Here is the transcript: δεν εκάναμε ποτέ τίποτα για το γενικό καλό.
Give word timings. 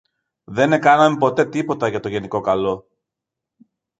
δεν 0.43 0.73
εκάναμε 0.73 1.17
ποτέ 1.17 1.45
τίποτα 1.45 1.87
για 1.87 1.99
το 1.99 2.09
γενικό 2.09 2.41
καλό. 2.41 2.87